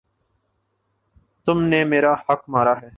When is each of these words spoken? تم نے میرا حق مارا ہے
تم 1.45 1.61
نے 1.63 1.83
میرا 1.83 2.13
حق 2.29 2.49
مارا 2.49 2.73
ہے 2.81 2.89